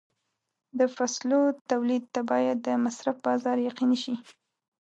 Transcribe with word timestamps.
د 0.79 0.81
فصلو 0.95 1.41
تولید 1.69 2.03
ته 2.13 2.21
باید 2.31 2.57
د 2.61 2.69
مصرف 2.85 3.15
بازار 3.25 3.57
یقیني 3.69 3.97
شي. 4.03 4.13